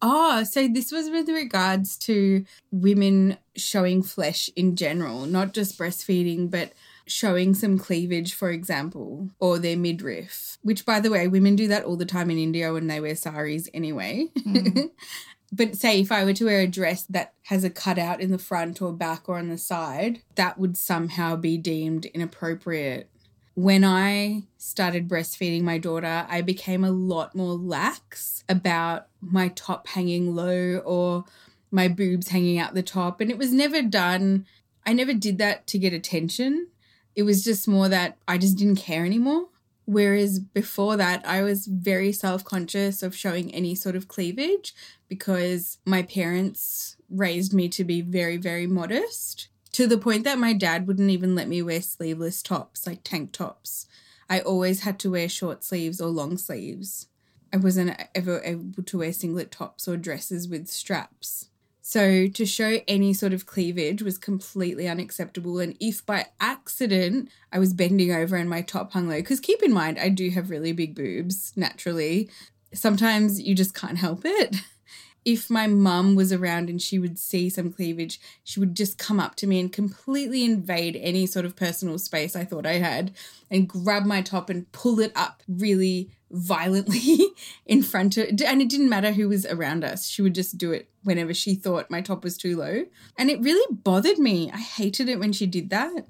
Oh, 0.02 0.44
so 0.44 0.66
this 0.66 0.90
was 0.90 1.10
with 1.10 1.28
regards 1.28 1.96
to 1.98 2.44
women 2.72 3.36
showing 3.54 4.02
flesh 4.02 4.48
in 4.56 4.74
general, 4.74 5.26
not 5.26 5.52
just 5.52 5.78
breastfeeding, 5.78 6.50
but 6.50 6.72
showing 7.06 7.54
some 7.54 7.78
cleavage, 7.78 8.34
for 8.34 8.50
example, 8.50 9.30
or 9.38 9.58
their 9.58 9.76
midriff, 9.76 10.58
which, 10.62 10.84
by 10.84 11.00
the 11.00 11.10
way, 11.10 11.28
women 11.28 11.56
do 11.56 11.68
that 11.68 11.84
all 11.84 11.96
the 11.96 12.06
time 12.06 12.30
in 12.30 12.38
India 12.38 12.72
when 12.72 12.86
they 12.86 13.00
wear 13.00 13.16
saris 13.16 13.68
anyway. 13.74 14.28
Mm. 14.38 14.90
but 15.52 15.76
say 15.76 16.00
if 16.00 16.12
I 16.12 16.24
were 16.24 16.34
to 16.34 16.44
wear 16.44 16.60
a 16.60 16.66
dress 16.66 17.04
that 17.04 17.34
has 17.44 17.64
a 17.64 17.70
cutout 17.70 18.20
in 18.20 18.30
the 18.30 18.38
front 18.38 18.80
or 18.80 18.92
back 18.92 19.28
or 19.28 19.38
on 19.38 19.48
the 19.48 19.58
side, 19.58 20.22
that 20.36 20.58
would 20.58 20.76
somehow 20.76 21.36
be 21.36 21.56
deemed 21.56 22.06
inappropriate. 22.06 23.08
When 23.54 23.84
I 23.84 24.44
started 24.58 25.08
breastfeeding 25.08 25.62
my 25.62 25.78
daughter, 25.78 26.26
I 26.28 26.40
became 26.40 26.84
a 26.84 26.90
lot 26.90 27.34
more 27.34 27.54
lax 27.54 28.44
about 28.48 29.08
my 29.20 29.48
top 29.48 29.88
hanging 29.88 30.34
low 30.34 30.78
or 30.78 31.24
my 31.70 31.88
boobs 31.88 32.28
hanging 32.28 32.58
out 32.58 32.74
the 32.74 32.82
top. 32.82 33.20
And 33.20 33.30
it 33.30 33.38
was 33.38 33.52
never 33.52 33.82
done, 33.82 34.46
I 34.86 34.92
never 34.92 35.12
did 35.12 35.38
that 35.38 35.66
to 35.68 35.78
get 35.78 35.92
attention. 35.92 36.68
It 37.14 37.22
was 37.24 37.44
just 37.44 37.68
more 37.68 37.88
that 37.88 38.16
I 38.26 38.38
just 38.38 38.56
didn't 38.56 38.76
care 38.76 39.04
anymore. 39.04 39.46
Whereas 39.84 40.38
before 40.38 40.96
that, 40.98 41.26
I 41.26 41.42
was 41.42 41.66
very 41.66 42.12
self 42.12 42.44
conscious 42.44 43.02
of 43.02 43.14
showing 43.14 43.52
any 43.52 43.74
sort 43.74 43.96
of 43.96 44.08
cleavage 44.08 44.74
because 45.08 45.78
my 45.84 46.02
parents 46.02 46.96
raised 47.08 47.52
me 47.52 47.68
to 47.70 47.82
be 47.82 48.00
very, 48.00 48.36
very 48.36 48.66
modest 48.66 49.48
to 49.72 49.86
the 49.86 49.98
point 49.98 50.24
that 50.24 50.38
my 50.38 50.52
dad 50.52 50.86
wouldn't 50.86 51.10
even 51.10 51.34
let 51.34 51.48
me 51.48 51.62
wear 51.62 51.82
sleeveless 51.82 52.42
tops, 52.42 52.86
like 52.86 53.00
tank 53.02 53.32
tops. 53.32 53.86
I 54.28 54.40
always 54.40 54.82
had 54.82 54.98
to 55.00 55.10
wear 55.10 55.28
short 55.28 55.64
sleeves 55.64 56.00
or 56.00 56.08
long 56.08 56.36
sleeves. 56.38 57.08
I 57.52 57.56
wasn't 57.56 58.00
ever 58.14 58.40
able 58.44 58.82
to 58.84 58.98
wear 58.98 59.12
singlet 59.12 59.50
tops 59.50 59.88
or 59.88 59.96
dresses 59.96 60.48
with 60.48 60.68
straps. 60.68 61.49
So 61.90 62.28
to 62.28 62.46
show 62.46 62.78
any 62.86 63.12
sort 63.12 63.32
of 63.32 63.46
cleavage 63.46 64.00
was 64.00 64.16
completely 64.16 64.86
unacceptable. 64.86 65.58
And 65.58 65.76
if 65.80 66.06
by 66.06 66.26
accident 66.38 67.30
I 67.50 67.58
was 67.58 67.72
bending 67.72 68.12
over 68.12 68.36
and 68.36 68.48
my 68.48 68.62
top 68.62 68.92
hung 68.92 69.08
low, 69.08 69.16
because 69.16 69.40
keep 69.40 69.60
in 69.60 69.72
mind, 69.72 69.98
I 69.98 70.08
do 70.08 70.30
have 70.30 70.50
really 70.50 70.70
big 70.70 70.94
boobs 70.94 71.52
naturally. 71.56 72.30
Sometimes 72.72 73.40
you 73.40 73.56
just 73.56 73.74
can't 73.74 73.98
help 73.98 74.20
it. 74.24 74.54
If 75.24 75.50
my 75.50 75.66
mum 75.66 76.14
was 76.14 76.32
around 76.32 76.70
and 76.70 76.80
she 76.80 76.98
would 76.98 77.18
see 77.18 77.50
some 77.50 77.72
cleavage, 77.72 78.20
she 78.42 78.58
would 78.58 78.74
just 78.74 78.98
come 78.98 79.20
up 79.20 79.34
to 79.36 79.46
me 79.46 79.60
and 79.60 79.72
completely 79.72 80.44
invade 80.44 80.96
any 80.96 81.26
sort 81.26 81.44
of 81.44 81.56
personal 81.56 81.98
space 81.98 82.34
I 82.34 82.44
thought 82.44 82.66
I 82.66 82.74
had 82.74 83.12
and 83.50 83.68
grab 83.68 84.04
my 84.04 84.22
top 84.22 84.48
and 84.48 84.70
pull 84.72 84.98
it 85.00 85.12
up 85.14 85.42
really 85.46 86.10
violently 86.30 87.26
in 87.66 87.82
front 87.82 88.16
of 88.16 88.28
and 88.28 88.62
it 88.62 88.68
didn't 88.68 88.88
matter 88.88 89.12
who 89.12 89.28
was 89.28 89.44
around 89.46 89.84
us. 89.84 90.06
She 90.06 90.22
would 90.22 90.34
just 90.34 90.56
do 90.56 90.72
it 90.72 90.88
whenever 91.02 91.34
she 91.34 91.54
thought 91.54 91.90
my 91.90 92.00
top 92.00 92.24
was 92.24 92.36
too 92.36 92.56
low. 92.56 92.84
And 93.18 93.30
it 93.30 93.40
really 93.40 93.74
bothered 93.74 94.18
me. 94.18 94.50
I 94.50 94.58
hated 94.58 95.08
it 95.08 95.18
when 95.18 95.32
she 95.32 95.46
did 95.46 95.70
that. 95.70 96.06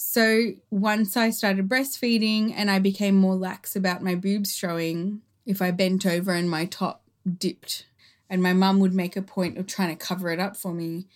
So 0.00 0.52
once 0.70 1.16
i 1.16 1.28
started 1.28 1.68
breastfeeding 1.68 2.54
and 2.56 2.70
i 2.70 2.78
became 2.78 3.16
more 3.16 3.34
lax 3.34 3.74
about 3.74 4.00
my 4.00 4.14
boobs 4.14 4.54
showing 4.54 5.22
if 5.44 5.60
i 5.60 5.72
bent 5.72 6.06
over 6.06 6.32
and 6.32 6.48
my 6.48 6.66
top 6.66 7.02
dipped 7.36 7.84
and 8.30 8.42
my 8.42 8.52
mum 8.52 8.78
would 8.80 8.94
make 8.94 9.16
a 9.16 9.22
point 9.22 9.58
of 9.58 9.66
trying 9.66 9.96
to 9.96 10.04
cover 10.04 10.30
it 10.30 10.38
up 10.38 10.56
for 10.56 10.72
me 10.72 11.06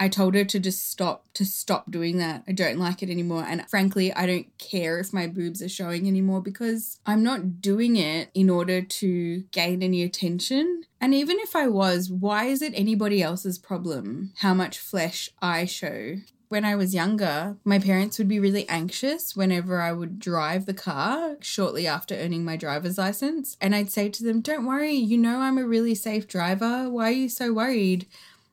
I 0.00 0.08
told 0.08 0.34
her 0.34 0.46
to 0.46 0.58
just 0.58 0.90
stop 0.90 1.26
to 1.34 1.44
stop 1.44 1.90
doing 1.90 2.16
that. 2.16 2.42
I 2.48 2.52
don't 2.52 2.78
like 2.78 3.02
it 3.02 3.10
anymore 3.10 3.44
and 3.46 3.68
frankly, 3.68 4.10
I 4.14 4.24
don't 4.24 4.46
care 4.56 4.98
if 4.98 5.12
my 5.12 5.26
boobs 5.26 5.60
are 5.60 5.68
showing 5.68 6.08
anymore 6.08 6.40
because 6.40 6.98
I'm 7.04 7.22
not 7.22 7.60
doing 7.60 7.96
it 7.96 8.30
in 8.32 8.48
order 8.48 8.80
to 8.80 9.40
gain 9.52 9.82
any 9.82 10.02
attention. 10.02 10.84
And 11.02 11.14
even 11.14 11.38
if 11.40 11.54
I 11.54 11.66
was, 11.66 12.10
why 12.10 12.46
is 12.46 12.62
it 12.62 12.72
anybody 12.74 13.22
else's 13.22 13.58
problem 13.58 14.32
how 14.38 14.54
much 14.54 14.78
flesh 14.78 15.28
I 15.42 15.66
show? 15.66 16.16
When 16.50 16.64
I 16.64 16.74
was 16.74 16.96
younger, 16.96 17.58
my 17.64 17.78
parents 17.78 18.18
would 18.18 18.26
be 18.26 18.40
really 18.40 18.68
anxious 18.68 19.36
whenever 19.36 19.80
I 19.80 19.92
would 19.92 20.18
drive 20.18 20.66
the 20.66 20.74
car 20.74 21.36
shortly 21.40 21.86
after 21.86 22.16
earning 22.16 22.44
my 22.44 22.56
driver's 22.56 22.98
license. 22.98 23.56
And 23.60 23.72
I'd 23.72 23.92
say 23.92 24.08
to 24.08 24.24
them, 24.24 24.40
Don't 24.40 24.66
worry, 24.66 24.90
you 24.90 25.16
know 25.16 25.38
I'm 25.38 25.58
a 25.58 25.64
really 25.64 25.94
safe 25.94 26.26
driver. 26.26 26.90
Why 26.90 27.04
are 27.04 27.12
you 27.12 27.28
so 27.28 27.52
worried? 27.52 28.08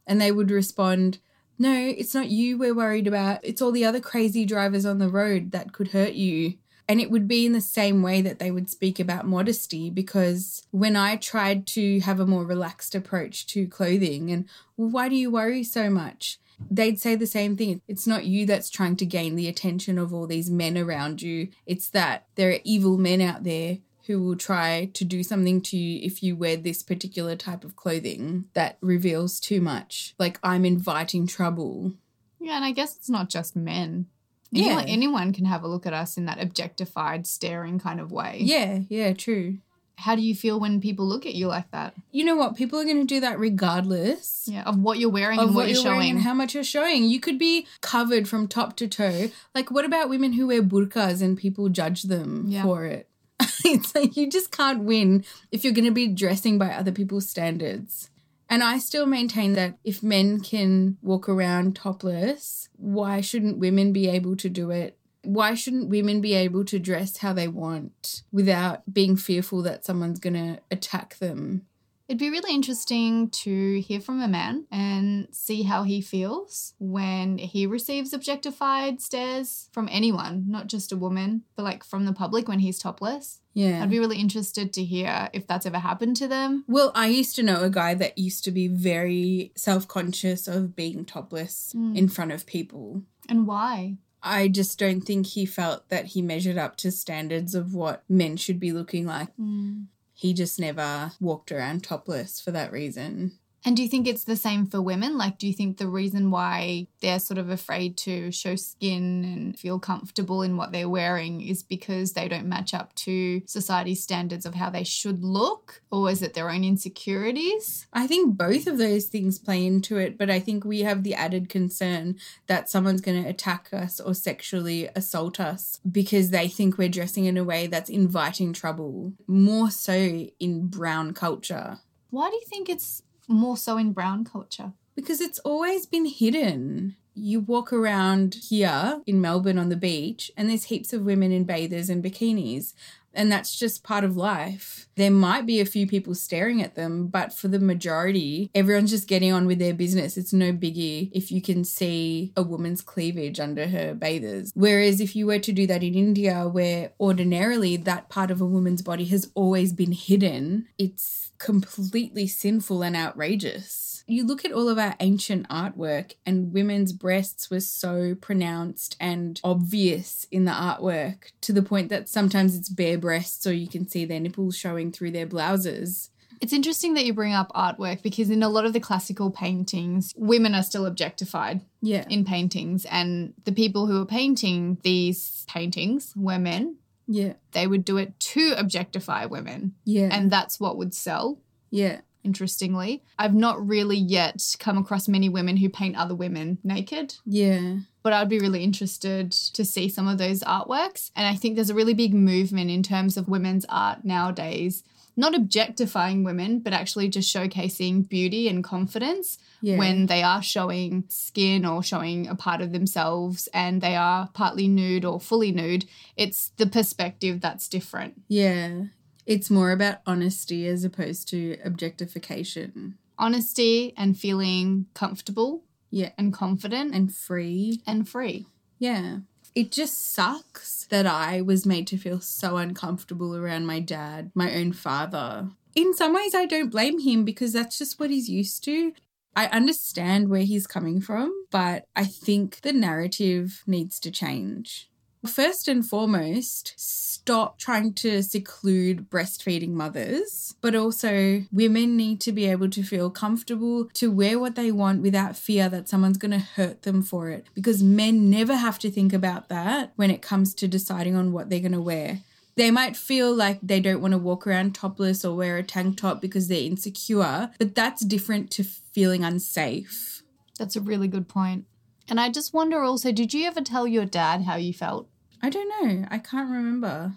And 0.05 0.21
they 0.21 0.31
would 0.31 0.51
respond, 0.51 1.17
no, 1.57 1.73
it's 1.73 2.13
not 2.13 2.29
you 2.29 2.55
we're 2.59 2.75
worried 2.75 3.07
about. 3.07 3.39
It's 3.41 3.63
all 3.63 3.71
the 3.71 3.85
other 3.85 3.99
crazy 3.99 4.45
drivers 4.45 4.85
on 4.85 4.99
the 4.99 5.09
road 5.09 5.49
that 5.53 5.73
could 5.73 5.87
hurt 5.87 6.13
you. 6.13 6.53
And 6.87 7.01
it 7.01 7.09
would 7.09 7.27
be 7.27 7.47
in 7.47 7.53
the 7.53 7.61
same 7.61 8.03
way 8.03 8.21
that 8.21 8.37
they 8.37 8.51
would 8.51 8.69
speak 8.69 8.99
about 8.99 9.25
modesty 9.25 9.89
because 9.89 10.67
when 10.69 10.95
I 10.95 11.15
tried 11.15 11.65
to 11.69 12.01
have 12.01 12.19
a 12.19 12.27
more 12.27 12.45
relaxed 12.45 12.93
approach 12.93 13.47
to 13.47 13.65
clothing 13.65 14.29
and 14.29 14.45
well, 14.77 14.89
why 14.89 15.09
do 15.09 15.15
you 15.15 15.31
worry 15.31 15.63
so 15.63 15.89
much? 15.89 16.37
They'd 16.71 16.99
say 16.99 17.15
the 17.15 17.27
same 17.27 17.55
thing. 17.55 17.81
It's 17.87 18.07
not 18.07 18.25
you 18.25 18.45
that's 18.45 18.69
trying 18.69 18.95
to 18.97 19.05
gain 19.05 19.35
the 19.35 19.47
attention 19.47 19.97
of 19.97 20.13
all 20.13 20.27
these 20.27 20.49
men 20.49 20.77
around 20.77 21.21
you. 21.21 21.49
It's 21.65 21.89
that 21.89 22.25
there 22.35 22.51
are 22.51 22.59
evil 22.63 22.97
men 22.97 23.21
out 23.21 23.43
there 23.43 23.77
who 24.07 24.23
will 24.23 24.37
try 24.37 24.89
to 24.93 25.05
do 25.05 25.21
something 25.21 25.61
to 25.61 25.77
you 25.77 25.99
if 26.01 26.23
you 26.23 26.35
wear 26.35 26.55
this 26.55 26.81
particular 26.81 27.35
type 27.35 27.63
of 27.63 27.75
clothing 27.75 28.45
that 28.53 28.77
reveals 28.81 29.39
too 29.39 29.61
much. 29.61 30.15
Like 30.17 30.39
I'm 30.41 30.65
inviting 30.65 31.27
trouble. 31.27 31.93
Yeah, 32.39 32.55
and 32.55 32.65
I 32.65 32.71
guess 32.71 32.95
it's 32.95 33.09
not 33.09 33.29
just 33.29 33.55
men. 33.55 34.07
Yeah. 34.49 34.67
Anyone, 34.67 34.85
anyone 34.85 35.33
can 35.33 35.45
have 35.45 35.63
a 35.63 35.67
look 35.67 35.85
at 35.85 35.93
us 35.93 36.17
in 36.17 36.25
that 36.25 36.41
objectified, 36.41 37.27
staring 37.27 37.79
kind 37.79 37.99
of 37.99 38.11
way. 38.11 38.39
Yeah, 38.41 38.79
yeah, 38.87 39.11
true. 39.13 39.57
How 39.97 40.15
do 40.15 40.21
you 40.21 40.35
feel 40.35 40.59
when 40.59 40.79
people 40.79 41.05
look 41.07 41.25
at 41.25 41.33
you 41.35 41.47
like 41.47 41.69
that? 41.71 41.93
You 42.11 42.23
know 42.23 42.35
what? 42.35 42.55
People 42.55 42.79
are 42.79 42.85
going 42.85 42.99
to 42.99 43.05
do 43.05 43.19
that 43.21 43.39
regardless. 43.39 44.47
Yeah, 44.49 44.63
of 44.63 44.77
what 44.79 44.99
you're 44.99 45.09
wearing 45.09 45.39
Of 45.39 45.47
and 45.47 45.55
what, 45.55 45.63
what, 45.63 45.67
you're, 45.69 45.75
you're 45.83 45.83
showing. 45.93 46.09
and 46.11 46.19
how 46.21 46.33
much 46.33 46.53
you're 46.53 46.63
showing. 46.63 47.03
You 47.05 47.19
could 47.19 47.39
be 47.39 47.65
covered 47.81 48.27
from 48.29 48.47
top 48.47 48.75
to 48.77 48.87
toe. 48.87 49.29
Like, 49.55 49.71
what 49.71 49.85
about 49.85 50.09
women 50.09 50.33
who 50.33 50.47
wear 50.47 50.61
burqas 50.61 51.21
and 51.21 51.37
people 51.37 51.69
judge 51.69 52.03
them 52.03 52.45
Yeah. 52.47 52.63
for 52.63 52.85
it? 52.85 53.09
it's 53.65 53.93
like 53.95 54.15
you 54.17 54.29
just 54.29 54.51
can't 54.51 54.83
win 54.83 55.25
if 55.51 55.63
you're 55.63 55.73
going 55.73 55.85
to 55.85 55.91
be 55.91 56.07
dressing 56.07 56.57
by 56.57 56.69
other 56.73 56.91
people's 56.91 57.27
standards. 57.29 58.09
And 58.49 58.63
I 58.63 58.77
still 58.79 59.05
maintain 59.05 59.53
that 59.53 59.77
if 59.83 60.01
men 60.01 60.39
can 60.39 60.97
walk 61.01 61.27
around 61.27 61.75
topless, 61.75 62.69
why 62.77 63.19
shouldn't 63.19 63.57
women 63.57 63.91
be 63.91 64.07
able 64.07 64.37
to 64.37 64.47
do 64.49 64.71
it? 64.71 64.96
Why 65.27 65.55
shouldn't 65.55 65.89
women 65.89 66.21
be 66.21 66.33
able 66.33 66.63
to 66.65 66.79
dress 66.79 67.17
how 67.17 67.33
they 67.33 67.49
want 67.49 68.23
without 68.31 68.93
being 68.93 69.17
fearful 69.17 69.61
that 69.63 69.83
someone's 69.85 70.19
going 70.19 70.35
to 70.35 70.59
attack 70.71 71.17
them? 71.19 71.63
It'd 72.07 72.17
be 72.19 72.29
really 72.29 72.53
interesting 72.55 73.29
to 73.43 73.81
hear 73.81 73.99
from 73.99 74.21
a 74.21 74.29
man 74.29 74.65
and 74.71 75.27
see 75.31 75.63
how 75.63 75.83
he 75.83 75.99
feels 75.99 76.73
when 76.79 77.37
he 77.37 77.67
receives 77.67 78.13
objectified 78.13 79.01
stares 79.01 79.67
from 79.73 79.89
anyone, 79.91 80.45
not 80.47 80.67
just 80.67 80.93
a 80.93 80.95
woman, 80.95 81.41
but 81.57 81.63
like 81.63 81.83
from 81.83 82.05
the 82.05 82.13
public 82.13 82.47
when 82.47 82.59
he's 82.59 82.79
topless. 82.79 83.41
Yeah. 83.53 83.83
I'd 83.83 83.89
be 83.89 83.99
really 83.99 84.19
interested 84.21 84.71
to 84.73 84.85
hear 84.85 85.27
if 85.33 85.45
that's 85.47 85.65
ever 85.65 85.79
happened 85.79 86.15
to 86.17 86.29
them. 86.29 86.63
Well, 86.69 86.93
I 86.95 87.07
used 87.07 87.35
to 87.35 87.43
know 87.43 87.63
a 87.63 87.69
guy 87.69 87.93
that 87.95 88.17
used 88.17 88.45
to 88.45 88.51
be 88.51 88.69
very 88.69 89.51
self 89.57 89.85
conscious 89.89 90.47
of 90.47 90.77
being 90.77 91.03
topless 91.03 91.73
Mm. 91.75 91.97
in 91.97 92.07
front 92.07 92.31
of 92.31 92.45
people. 92.45 93.01
And 93.27 93.45
why? 93.45 93.97
I 94.27 94.47
just 94.47 94.77
don't 94.77 95.01
think 95.01 95.27
he 95.27 95.45
felt 95.45 95.89
that 95.89 96.07
he 96.07 96.21
measured 96.21 96.57
up 96.57 96.75
to 96.77 96.91
standards 96.91 97.55
of 97.55 97.73
what 97.73 98.03
men 98.09 98.37
should 98.37 98.59
be 98.59 98.71
looking 98.71 99.05
like. 99.05 99.29
Mm. 99.39 99.85
He 100.13 100.33
just 100.33 100.59
never 100.59 101.11
walked 101.19 101.51
around 101.51 101.83
topless 101.83 102.41
for 102.41 102.51
that 102.51 102.71
reason. 102.71 103.33
And 103.67 103.75
do 103.75 103.83
you 103.83 103.89
think 103.89 104.07
it's 104.07 104.23
the 104.23 104.37
same 104.37 104.65
for 104.65 104.81
women? 104.81 105.17
Like, 105.17 105.37
do 105.37 105.45
you 105.45 105.51
think 105.51 105.75
the 105.75 105.89
reason 105.89 106.31
why 106.31 106.87
they're 107.01 107.19
sort 107.19 107.37
of 107.37 107.49
afraid 107.49 107.97
to 107.97 108.31
show 108.31 108.55
skin 108.55 109.25
and 109.25 109.59
feel 109.59 109.77
comfortable 109.77 110.41
in 110.41 110.55
what 110.55 110.71
they're 110.71 110.87
wearing 110.87 111.41
is 111.41 111.63
because 111.63 112.13
they 112.13 112.29
don't 112.29 112.47
match 112.47 112.73
up 112.73 112.95
to 112.95 113.41
society's 113.45 114.01
standards 114.01 114.45
of 114.45 114.55
how 114.55 114.69
they 114.69 114.85
should 114.85 115.21
look? 115.21 115.81
Or 115.91 116.09
is 116.09 116.21
it 116.21 116.33
their 116.33 116.49
own 116.49 116.63
insecurities? 116.63 117.87
I 117.91 118.07
think 118.07 118.37
both 118.37 118.67
of 118.67 118.77
those 118.77 119.07
things 119.07 119.37
play 119.37 119.65
into 119.65 119.97
it, 119.97 120.17
but 120.17 120.29
I 120.29 120.39
think 120.39 120.63
we 120.63 120.83
have 120.83 121.03
the 121.03 121.15
added 121.15 121.49
concern 121.49 122.15
that 122.45 122.69
someone's 122.69 123.01
going 123.01 123.21
to 123.21 123.29
attack 123.29 123.73
us 123.73 123.99
or 123.99 124.13
sexually 124.13 124.87
assault 124.95 125.41
us 125.41 125.81
because 125.91 126.29
they 126.29 126.47
think 126.47 126.77
we're 126.77 126.87
dressing 126.87 127.25
in 127.25 127.35
a 127.35 127.43
way 127.43 127.67
that's 127.67 127.89
inviting 127.89 128.53
trouble, 128.53 129.11
more 129.27 129.69
so 129.69 129.93
in 130.39 130.67
brown 130.67 131.13
culture. 131.13 131.79
Why 132.09 132.29
do 132.29 132.35
you 132.35 132.45
think 132.47 132.69
it's 132.69 133.03
more 133.27 133.57
so 133.57 133.77
in 133.77 133.93
brown 133.93 134.23
culture? 134.23 134.73
Because 134.95 135.21
it's 135.21 135.39
always 135.39 135.85
been 135.85 136.05
hidden. 136.05 136.95
You 137.13 137.39
walk 137.39 137.73
around 137.73 138.35
here 138.49 139.01
in 139.05 139.21
Melbourne 139.21 139.57
on 139.57 139.69
the 139.69 139.75
beach, 139.75 140.31
and 140.37 140.49
there's 140.49 140.65
heaps 140.65 140.93
of 140.93 141.01
women 141.03 141.31
in 141.31 141.45
bathers 141.45 141.89
and 141.89 142.03
bikinis. 142.03 142.73
And 143.13 143.31
that's 143.31 143.57
just 143.57 143.83
part 143.83 144.03
of 144.03 144.15
life. 144.15 144.87
There 144.95 145.11
might 145.11 145.45
be 145.45 145.59
a 145.59 145.65
few 145.65 145.87
people 145.87 146.13
staring 146.13 146.61
at 146.61 146.75
them, 146.75 147.07
but 147.07 147.33
for 147.33 147.47
the 147.47 147.59
majority, 147.59 148.51
everyone's 148.53 148.91
just 148.91 149.07
getting 149.07 149.31
on 149.31 149.47
with 149.47 149.59
their 149.59 149.73
business. 149.73 150.17
It's 150.17 150.33
no 150.33 150.51
biggie 150.51 151.09
if 151.13 151.31
you 151.31 151.41
can 151.41 151.63
see 151.63 152.31
a 152.37 152.43
woman's 152.43 152.81
cleavage 152.81 153.39
under 153.39 153.67
her 153.67 153.93
bathers. 153.93 154.51
Whereas 154.53 155.01
if 155.01 155.15
you 155.15 155.25
were 155.25 155.39
to 155.39 155.51
do 155.51 155.65
that 155.67 155.83
in 155.83 155.95
India, 155.95 156.47
where 156.47 156.91
ordinarily 156.99 157.77
that 157.77 158.09
part 158.09 158.29
of 158.29 158.41
a 158.41 158.45
woman's 158.45 158.81
body 158.81 159.05
has 159.05 159.31
always 159.33 159.73
been 159.73 159.93
hidden, 159.93 160.67
it's 160.77 161.31
completely 161.37 162.27
sinful 162.27 162.83
and 162.83 162.95
outrageous. 162.95 163.86
You 164.09 164.25
look 164.25 164.45
at 164.45 164.53
all 164.53 164.69
of 164.69 164.77
our 164.77 164.95
ancient 165.01 165.49
artwork, 165.49 166.13
and 166.25 166.53
women's 166.53 166.93
breasts 166.93 167.49
were 167.51 167.59
so 167.59 168.15
pronounced 168.15 168.95
and 169.01 169.39
obvious 169.43 170.25
in 170.31 170.45
the 170.45 170.51
artwork 170.53 171.31
to 171.41 171.51
the 171.51 171.61
point 171.61 171.89
that 171.89 172.07
sometimes 172.07 172.55
it's 172.55 172.69
bare 172.69 172.97
breasts 172.97 173.45
or 173.45 173.51
you 173.53 173.67
can 173.67 173.87
see 173.87 174.05
their 174.05 174.21
nipples 174.21 174.55
showing 174.57 174.91
through 174.93 175.11
their 175.11 175.25
blouses. 175.25 176.09
It's 176.39 176.53
interesting 176.53 176.93
that 176.93 177.05
you 177.05 177.13
bring 177.13 177.33
up 177.33 177.51
artwork 177.53 178.01
because 178.03 178.29
in 178.29 178.43
a 178.43 178.49
lot 178.49 178.63
of 178.65 178.71
the 178.71 178.79
classical 178.79 179.29
paintings, 179.31 180.13
women 180.15 180.53
are 180.55 180.63
still 180.63 180.85
objectified 180.85 181.61
Yeah. 181.81 182.05
in 182.09 182.23
paintings, 182.23 182.85
and 182.85 183.33
the 183.43 183.51
people 183.51 183.87
who 183.87 183.99
were 183.99 184.05
painting 184.05 184.77
these 184.83 185.43
paintings 185.49 186.13
were 186.15 186.39
men. 186.39 186.77
Yeah. 187.07 187.33
They 187.53 187.67
would 187.67 187.83
do 187.83 187.97
it 187.97 188.19
to 188.19 188.53
objectify 188.57 189.25
women, 189.25 189.73
Yeah. 189.83 190.09
and 190.11 190.31
that's 190.31 190.59
what 190.61 190.77
would 190.77 190.93
sell. 190.93 191.39
yeah. 191.69 191.99
Interestingly, 192.27 193.01
I've 193.17 193.33
not 193.33 193.65
really 193.65 193.95
yet 193.97 194.43
come 194.59 194.77
across 194.77 195.07
many 195.07 195.29
women 195.29 195.55
who 195.57 195.69
paint 195.69 195.95
other 195.95 196.13
women 196.13 196.57
naked, 196.61 197.15
Yeah. 197.25 197.77
but 198.03 198.11
I'd 198.11 198.27
be 198.27 198.37
really 198.39 198.63
interested 198.65 199.31
to 199.31 199.63
see 199.63 199.87
some 199.87 200.09
of 200.09 200.17
those 200.17 200.41
artworks. 200.41 201.09
And 201.15 201.25
I 201.25 201.35
think 201.35 201.55
there's 201.55 201.69
a 201.69 201.73
really 201.73 201.93
big 201.93 202.13
movement 202.13 202.69
in 202.69 202.83
terms 202.83 203.15
of 203.15 203.29
women's 203.29 203.65
art 203.69 204.03
nowadays, 204.03 204.83
not 205.15 205.33
objectifying 205.33 206.25
women, 206.25 206.59
but 206.59 206.73
actually 206.73 207.07
just 207.07 207.33
showcasing 207.33 208.07
beauty 208.09 208.49
and 208.49 208.61
confidence 208.63 209.37
Yeah. 209.61 209.77
when 209.77 210.07
they 210.07 210.21
are 210.21 210.43
showing 210.43 211.05
skin 211.07 211.65
or 211.65 211.81
showing 211.81 212.27
a 212.27 212.35
part 212.35 212.61
of 212.61 212.73
themselves 212.73 213.47
and 213.53 213.81
they 213.81 213.95
are 213.95 214.29
partly 214.33 214.67
nude 214.67 215.05
or 215.05 215.19
fully 215.19 215.51
nude. 215.53 215.85
It's 216.17 216.51
the 216.57 216.67
perspective 216.67 217.39
that's 217.41 217.67
different. 217.69 218.21
Yeah. 218.27 218.87
It's 219.27 219.49
more 219.51 219.71
about 219.71 219.97
honesty 220.07 220.67
as 220.67 220.83
opposed 220.85 221.27
to 221.29 221.57
objectification. 221.63 222.97
Honesty 223.19 223.93
and 223.97 224.17
feeling 224.17 224.85
comfortable 224.93 225.63
Yeah. 225.91 226.11
and 226.17 226.33
confident 226.33 226.95
and, 226.95 227.13
free. 227.13 227.81
and 227.85 228.07
free. 228.07 228.47
Yeah. 228.79 229.19
It 229.53 229.71
just 229.71 230.13
sucks 230.13 230.85
that 230.89 231.05
I 231.05 231.41
was 231.41 231.65
made 231.65 231.87
to 231.87 231.97
feel 231.97 232.21
so 232.21 232.55
uncomfortable 232.57 233.35
around 233.35 233.65
my 233.65 233.79
dad, 233.81 234.31
my 234.33 234.53
own 234.55 234.71
father. 234.71 235.49
In 235.75 235.93
some 235.93 236.13
ways, 236.13 236.33
I 236.33 236.45
don't 236.45 236.69
blame 236.69 236.99
him 236.99 237.25
because 237.25 237.51
that's 237.53 237.77
just 237.77 237.99
what 237.99 238.09
he's 238.09 238.29
used 238.29 238.63
to. 238.65 238.93
I 239.35 239.47
understand 239.47 240.29
where 240.29 240.41
he's 240.43 240.67
coming 240.67 241.01
from, 241.01 241.33
but 241.51 241.85
I 241.95 242.05
think 242.05 242.61
the 242.61 242.73
narrative 242.73 243.63
needs 243.67 243.99
to 244.01 244.09
change. 244.11 244.89
First 245.27 245.67
and 245.67 245.85
foremost, 245.85 246.73
stop 246.77 247.59
trying 247.59 247.93
to 247.93 248.23
seclude 248.23 249.09
breastfeeding 249.09 249.71
mothers, 249.71 250.55
but 250.61 250.75
also 250.75 251.43
women 251.51 251.95
need 251.97 252.21
to 252.21 252.31
be 252.31 252.45
able 252.45 252.69
to 252.69 252.81
feel 252.81 253.09
comfortable 253.09 253.89
to 253.95 254.09
wear 254.09 254.39
what 254.39 254.55
they 254.55 254.71
want 254.71 255.01
without 255.01 255.35
fear 255.35 255.69
that 255.69 255.89
someone's 255.89 256.17
going 256.17 256.31
to 256.31 256.39
hurt 256.39 256.83
them 256.83 257.01
for 257.01 257.29
it. 257.29 257.45
Because 257.53 257.83
men 257.83 258.29
never 258.29 258.55
have 258.55 258.79
to 258.79 258.89
think 258.89 259.13
about 259.13 259.49
that 259.49 259.91
when 259.95 260.09
it 260.09 260.21
comes 260.21 260.53
to 260.55 260.67
deciding 260.67 261.15
on 261.15 261.31
what 261.31 261.49
they're 261.49 261.59
going 261.59 261.71
to 261.73 261.81
wear. 261.81 262.21
They 262.55 262.71
might 262.71 262.97
feel 262.97 263.35
like 263.35 263.59
they 263.61 263.79
don't 263.79 264.01
want 264.01 264.13
to 264.13 264.17
walk 264.17 264.47
around 264.47 264.73
topless 264.73 265.23
or 265.23 265.35
wear 265.35 265.57
a 265.57 265.63
tank 265.63 265.97
top 265.97 266.21
because 266.21 266.47
they're 266.47 266.63
insecure, 266.63 267.51
but 267.59 267.75
that's 267.75 268.03
different 268.03 268.49
to 268.51 268.63
feeling 268.63 269.23
unsafe. 269.23 270.23
That's 270.57 270.75
a 270.75 270.81
really 270.81 271.07
good 271.07 271.27
point. 271.27 271.65
And 272.09 272.19
I 272.19 272.29
just 272.29 272.53
wonder 272.53 272.81
also, 272.81 273.11
did 273.11 273.33
you 273.33 273.45
ever 273.45 273.61
tell 273.61 273.85
your 273.85 274.05
dad 274.05 274.43
how 274.43 274.55
you 274.55 274.73
felt? 274.73 275.09
I 275.41 275.49
don't 275.49 275.69
know. 275.81 276.07
I 276.09 276.17
can't 276.17 276.49
remember. 276.49 277.13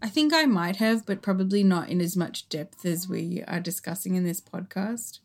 I 0.00 0.08
think 0.08 0.32
I 0.32 0.46
might 0.46 0.76
have, 0.76 1.04
but 1.04 1.22
probably 1.22 1.64
not 1.64 1.88
in 1.88 2.00
as 2.00 2.16
much 2.16 2.48
depth 2.48 2.84
as 2.84 3.08
we 3.08 3.42
are 3.48 3.60
discussing 3.60 4.14
in 4.14 4.24
this 4.24 4.40
podcast. 4.40 5.18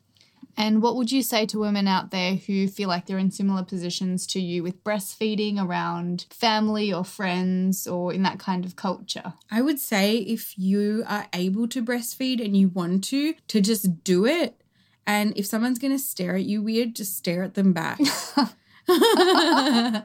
And 0.56 0.82
what 0.82 0.96
would 0.96 1.12
you 1.12 1.24
say 1.24 1.46
to 1.48 1.60
women 1.60 1.88
out 1.88 2.12
there 2.12 2.36
who 2.36 2.68
feel 2.68 2.88
like 2.88 3.06
they're 3.06 3.18
in 3.18 3.32
similar 3.32 3.64
positions 3.64 4.28
to 4.28 4.40
you 4.40 4.62
with 4.62 4.84
breastfeeding 4.84 5.60
around 5.60 6.26
family 6.30 6.94
or 6.94 7.04
friends 7.04 7.88
or 7.88 8.14
in 8.14 8.24
that 8.24 8.40
kind 8.40 8.66
of 8.66 8.76
culture? 8.76 9.34
I 9.50 9.62
would 9.62 9.80
say 9.80 10.18
if 10.18 10.58
you 10.58 11.04
are 11.08 11.28
able 11.34 11.68
to 11.70 11.84
breastfeed 11.84 12.44
and 12.44 12.56
you 12.56 12.70
want 12.70 13.04
to, 13.06 13.34
to 13.48 13.62
just 13.62 14.04
do 14.04 14.26
it. 14.26 14.62
And 15.06 15.34
if 15.36 15.46
someone's 15.46 15.80
going 15.80 15.94
to 15.94 16.00
stare 16.00 16.36
at 16.36 16.44
you 16.44 16.62
weird, 16.62 16.96
just 16.96 17.18
stare 17.18 17.44
at 17.44 17.56
them 17.56 17.74
back. 17.74 18.00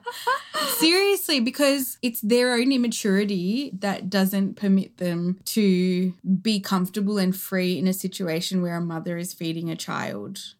Seriously, 0.78 1.40
because 1.40 1.98
it's 2.02 2.20
their 2.20 2.54
own 2.54 2.72
immaturity 2.72 3.70
that 3.78 4.08
doesn't 4.10 4.54
permit 4.54 4.96
them 4.98 5.38
to 5.46 6.12
be 6.42 6.60
comfortable 6.60 7.18
and 7.18 7.34
free 7.36 7.78
in 7.78 7.86
a 7.86 7.92
situation 7.92 8.62
where 8.62 8.76
a 8.76 8.80
mother 8.80 9.16
is 9.16 9.32
feeding 9.32 9.70
a 9.70 9.76
child. 9.76 10.54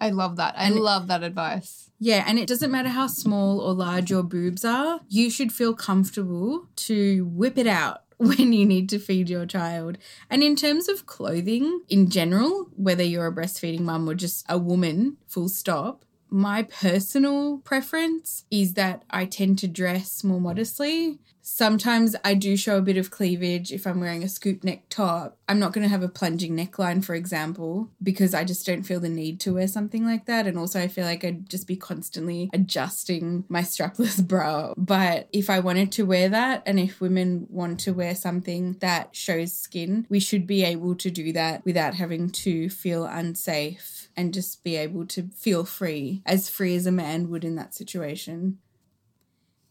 I 0.00 0.10
love 0.10 0.36
that. 0.36 0.54
I 0.56 0.66
And- 0.66 0.76
love 0.80 1.06
that 1.08 1.22
advice. 1.22 1.90
Yeah, 2.04 2.24
and 2.26 2.36
it 2.36 2.48
doesn't 2.48 2.72
matter 2.72 2.88
how 2.88 3.06
small 3.06 3.60
or 3.60 3.72
large 3.74 4.10
your 4.10 4.24
boobs 4.24 4.64
are, 4.64 5.00
you 5.08 5.30
should 5.30 5.52
feel 5.52 5.72
comfortable 5.72 6.66
to 6.76 7.24
whip 7.26 7.56
it 7.56 7.68
out 7.68 8.02
when 8.16 8.52
you 8.52 8.66
need 8.66 8.88
to 8.88 8.98
feed 8.98 9.30
your 9.30 9.46
child. 9.46 9.98
And 10.28 10.42
in 10.42 10.56
terms 10.56 10.88
of 10.88 11.06
clothing 11.06 11.82
in 11.88 12.10
general, 12.10 12.68
whether 12.74 13.04
you're 13.04 13.28
a 13.28 13.32
breastfeeding 13.32 13.82
mum 13.82 14.08
or 14.08 14.14
just 14.16 14.44
a 14.48 14.58
woman, 14.58 15.16
full 15.28 15.48
stop, 15.48 16.04
my 16.32 16.62
personal 16.62 17.58
preference 17.58 18.44
is 18.50 18.74
that 18.74 19.04
I 19.10 19.26
tend 19.26 19.58
to 19.58 19.68
dress 19.68 20.24
more 20.24 20.40
modestly. 20.40 21.18
Sometimes 21.44 22.14
I 22.24 22.34
do 22.34 22.56
show 22.56 22.78
a 22.78 22.82
bit 22.82 22.96
of 22.96 23.10
cleavage 23.10 23.72
if 23.72 23.86
I'm 23.86 24.00
wearing 24.00 24.22
a 24.22 24.28
scoop 24.28 24.62
neck 24.62 24.84
top. 24.88 25.36
I'm 25.48 25.58
not 25.58 25.72
going 25.72 25.82
to 25.82 25.90
have 25.90 26.02
a 26.02 26.08
plunging 26.08 26.56
neckline, 26.56 27.04
for 27.04 27.14
example, 27.14 27.90
because 28.00 28.32
I 28.32 28.44
just 28.44 28.64
don't 28.64 28.84
feel 28.84 29.00
the 29.00 29.08
need 29.08 29.40
to 29.40 29.54
wear 29.54 29.66
something 29.66 30.06
like 30.06 30.26
that. 30.26 30.46
And 30.46 30.56
also, 30.56 30.80
I 30.80 30.86
feel 30.88 31.04
like 31.04 31.24
I'd 31.24 31.50
just 31.50 31.66
be 31.66 31.76
constantly 31.76 32.48
adjusting 32.54 33.44
my 33.48 33.62
strapless 33.62 34.26
bra. 34.26 34.72
But 34.76 35.28
if 35.32 35.50
I 35.50 35.58
wanted 35.58 35.90
to 35.92 36.04
wear 36.04 36.28
that, 36.28 36.62
and 36.64 36.78
if 36.78 37.00
women 37.00 37.46
want 37.50 37.80
to 37.80 37.92
wear 37.92 38.14
something 38.14 38.74
that 38.80 39.14
shows 39.14 39.52
skin, 39.52 40.06
we 40.08 40.20
should 40.20 40.46
be 40.46 40.64
able 40.64 40.94
to 40.94 41.10
do 41.10 41.32
that 41.32 41.64
without 41.64 41.94
having 41.94 42.30
to 42.30 42.70
feel 42.70 43.04
unsafe 43.04 44.01
and 44.16 44.34
just 44.34 44.64
be 44.64 44.76
able 44.76 45.06
to 45.06 45.28
feel 45.34 45.64
free, 45.64 46.22
as 46.26 46.48
free 46.48 46.74
as 46.74 46.86
a 46.86 46.92
man 46.92 47.28
would 47.30 47.44
in 47.44 47.54
that 47.56 47.74
situation. 47.74 48.58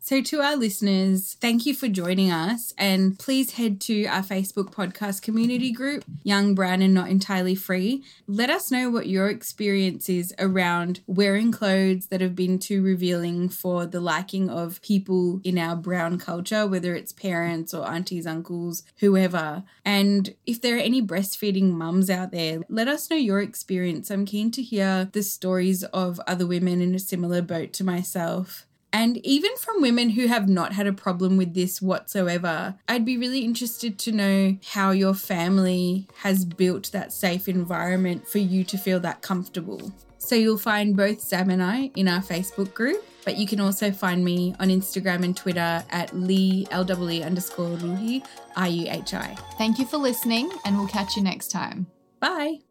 So, 0.04 0.20
to 0.20 0.42
our 0.42 0.56
listeners, 0.56 1.38
thank 1.40 1.68
you 1.68 1.76
for 1.76 1.88
joining 1.88 2.32
us. 2.32 2.74
And 2.76 3.20
please 3.20 3.52
head 3.52 3.80
to 3.82 4.06
our 4.06 4.24
Facebook 4.24 4.74
podcast 4.74 5.22
community 5.22 5.72
group, 5.72 6.04
Young, 6.24 6.56
Brown, 6.56 6.82
and 6.82 6.92
Not 6.92 7.10
Entirely 7.10 7.54
Free. 7.54 8.04
Let 8.26 8.50
us 8.50 8.72
know 8.72 8.90
what 8.90 9.06
your 9.06 9.30
experience 9.30 10.10
is 10.10 10.34
around 10.40 11.02
wearing 11.06 11.52
clothes 11.52 12.08
that 12.08 12.20
have 12.20 12.36
been 12.36 12.58
too 12.58 12.82
revealing 12.82 13.48
for 13.48 13.86
the 13.86 14.00
liking 14.00 14.50
of 14.50 14.82
people 14.82 15.40
in 15.44 15.60
our 15.60 15.76
brown 15.76 16.18
culture, 16.18 16.66
whether 16.66 16.96
it's 16.96 17.14
parents 17.14 17.72
or 17.72 17.88
aunties, 17.88 18.26
uncles, 18.26 18.82
whoever. 19.02 19.64
And 19.86 20.34
if 20.48 20.60
there 20.60 20.78
are 20.78 20.80
any 20.80 21.04
breastfeeding 21.04 21.74
mums 21.74 22.10
out 22.10 22.32
there, 22.32 22.62
let 22.70 22.88
us 22.88 23.08
know 23.12 23.18
your 23.18 23.40
experience. 23.40 24.10
I'm 24.10 24.26
keen 24.26 24.50
to 24.54 24.64
hear 24.64 25.12
the 25.14 25.22
stories 25.22 25.84
of 25.84 26.20
other 26.26 26.48
women 26.48 26.82
in 26.82 26.96
a 26.96 27.00
similar 27.00 27.44
boat 27.44 27.72
to 27.74 27.84
myself. 27.84 28.66
And 28.94 29.18
even 29.26 29.56
from 29.58 29.82
women 29.82 30.10
who 30.12 30.28
have 30.28 30.50
not 30.50 30.74
had 30.74 30.88
a 30.88 30.94
problem 30.94 31.38
with 31.38 31.54
this 31.54 31.82
whatsoever, 31.82 32.76
I'd 32.88 33.06
be 33.06 33.18
really 33.18 33.42
interested 33.42 33.98
to 34.00 34.12
know 34.12 34.58
how 34.72 34.92
your 34.92 35.14
family 35.14 36.08
has 36.24 36.46
built 36.46 36.92
that 36.92 37.14
safe 37.14 37.48
environment 37.48 38.28
for 38.28 38.40
you 38.40 38.64
to 38.66 38.78
feel 38.78 39.00
that 39.02 39.22
comfortable. 39.22 39.94
So 40.18 40.36
you'll 40.36 40.58
find 40.58 40.96
both 40.96 41.22
Zam 41.22 41.50
and 41.50 41.64
I 41.64 41.92
in 41.96 42.08
our 42.08 42.22
Facebook 42.22 42.74
group, 42.74 43.04
but 43.26 43.38
you 43.38 43.48
can 43.48 43.60
also 43.60 43.92
find 43.92 44.24
me 44.24 44.56
on 44.60 44.68
Instagram 44.70 45.24
and 45.24 45.36
Twitter 45.36 45.84
at 45.90 46.16
Lee 46.16 46.68
LWE 46.72 47.26
underscore 47.26 47.78
Ruhi, 47.78 48.26
R 48.56 48.68
U 48.68 48.88
H 48.90 49.14
I. 49.14 49.36
Thank 49.58 49.80
you 49.80 49.86
for 49.86 49.98
listening, 49.98 50.52
and 50.64 50.78
we'll 50.78 50.88
catch 50.88 51.16
you 51.16 51.24
next 51.24 51.50
time. 51.50 51.88
Bye. 52.20 52.71